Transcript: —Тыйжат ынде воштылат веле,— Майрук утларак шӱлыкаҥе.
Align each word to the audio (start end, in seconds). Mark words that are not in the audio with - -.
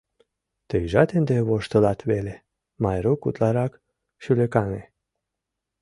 —Тыйжат 0.69 1.09
ынде 1.17 1.37
воштылат 1.47 1.99
веле,— 2.11 2.35
Майрук 2.83 3.21
утларак 3.27 3.73
шӱлыкаҥе. 4.23 4.83